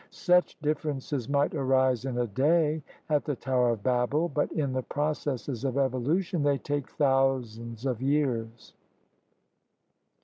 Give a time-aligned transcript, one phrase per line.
[0.09, 4.81] Such differences might arise in a day at the Tower of Babel, but in the
[4.81, 8.73] processes of evolution they take thousands of years.